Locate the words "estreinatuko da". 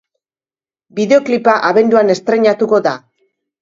2.19-3.01